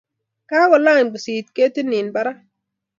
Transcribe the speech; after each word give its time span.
Kakolant 0.49 1.11
pusit 1.13 1.47
ketit 1.55 1.87
nin 1.89 2.07
parak. 2.15 2.37